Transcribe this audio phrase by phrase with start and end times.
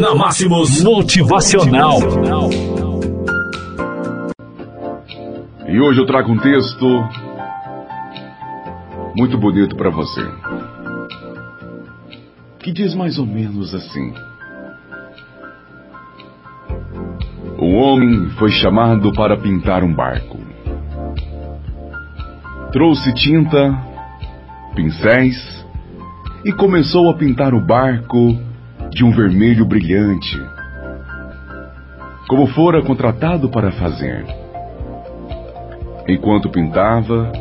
[0.00, 1.98] Na Máximos Motivacional.
[5.68, 6.86] E hoje eu trago um texto
[9.14, 10.22] muito bonito para você.
[12.60, 14.14] Que diz mais ou menos assim:
[17.58, 20.38] O homem foi chamado para pintar um barco.
[22.72, 23.78] Trouxe tinta,
[24.74, 25.66] pincéis
[26.46, 28.51] e começou a pintar o barco
[28.94, 30.38] de um vermelho brilhante,
[32.28, 34.24] como fora contratado para fazer.
[36.06, 37.32] Enquanto pintava,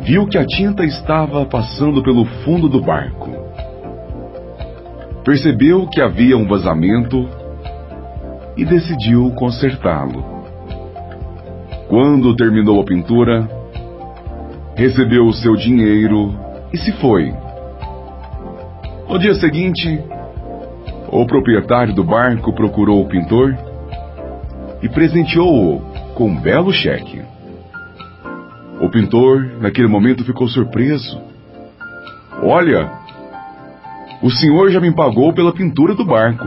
[0.00, 3.30] viu que a tinta estava passando pelo fundo do barco.
[5.24, 7.28] Percebeu que havia um vazamento
[8.56, 10.24] e decidiu consertá-lo.
[11.86, 13.46] Quando terminou a pintura,
[14.74, 16.34] recebeu o seu dinheiro
[16.72, 17.47] e se foi.
[19.08, 20.04] No dia seguinte,
[21.10, 23.56] o proprietário do barco procurou o pintor
[24.82, 25.80] e presenteou-o
[26.14, 27.22] com um belo cheque.
[28.78, 31.18] O pintor, naquele momento, ficou surpreso.
[32.42, 32.92] Olha,
[34.22, 36.46] o senhor já me pagou pela pintura do barco,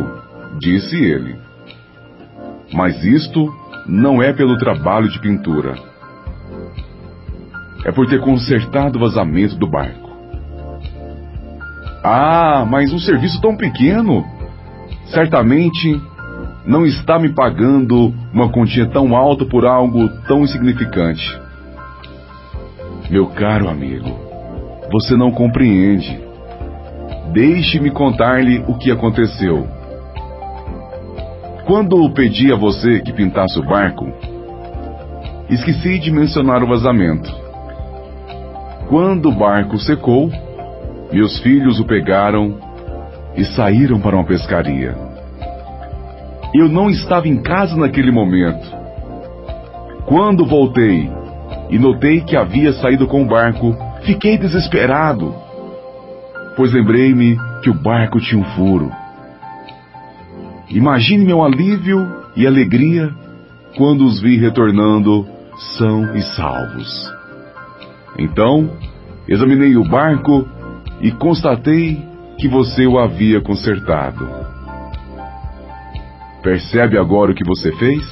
[0.60, 1.36] disse ele.
[2.72, 3.52] Mas isto
[3.88, 5.76] não é pelo trabalho de pintura.
[7.84, 10.11] É por ter consertado o vazamento do barco.
[12.04, 14.26] Ah, mas um serviço tão pequeno.
[15.08, 16.02] Certamente
[16.66, 21.40] não está me pagando uma quantia tão alta por algo tão insignificante.
[23.10, 24.10] Meu caro amigo,
[24.92, 26.20] você não compreende.
[27.34, 29.68] Deixe-me contar-lhe o que aconteceu.
[31.66, 34.12] Quando pedi a você que pintasse o barco,
[35.50, 37.32] esqueci de mencionar o vazamento.
[38.90, 40.30] Quando o barco secou,
[41.12, 42.58] meus filhos o pegaram
[43.36, 44.96] e saíram para uma pescaria.
[46.54, 48.68] Eu não estava em casa naquele momento.
[50.06, 51.10] Quando voltei
[51.70, 55.34] e notei que havia saído com o barco, fiquei desesperado,
[56.56, 58.92] pois lembrei-me que o barco tinha um furo.
[60.70, 63.10] Imagine meu alívio e alegria
[63.78, 65.26] quando os vi retornando
[65.78, 67.14] são e salvos.
[68.18, 68.70] Então,
[69.28, 70.46] examinei o barco
[71.02, 72.02] e constatei
[72.38, 74.28] que você o havia consertado.
[76.42, 78.04] Percebe agora o que você fez?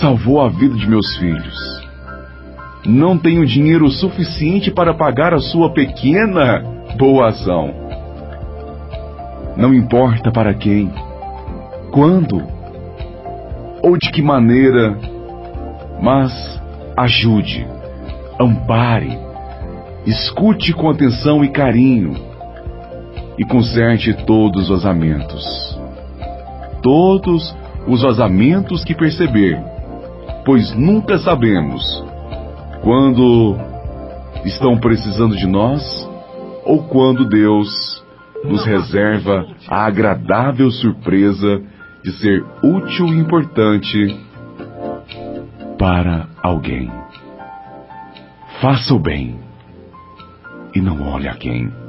[0.00, 1.86] Salvou a vida de meus filhos.
[2.84, 6.62] Não tenho dinheiro suficiente para pagar a sua pequena
[6.98, 7.86] boa ação
[9.56, 10.92] não importa para quem,
[11.90, 12.42] quando
[13.82, 14.98] ou de que maneira,
[16.02, 16.30] mas
[16.96, 17.66] ajude,
[18.38, 19.18] ampare,
[20.06, 22.14] escute com atenção e carinho
[23.36, 25.44] e conserte todos os vazamentos.
[26.80, 27.54] Todos
[27.88, 29.60] os vazamentos que perceber,
[30.44, 32.04] pois nunca sabemos
[32.82, 33.56] quando
[34.44, 36.08] estão precisando de nós
[36.64, 38.04] ou quando Deus
[38.44, 41.60] nos reserva a agradável surpresa
[42.04, 44.16] de ser útil e importante
[45.76, 46.90] para alguém.
[48.60, 49.45] Faça o bem
[50.76, 51.85] e não olhe a quem.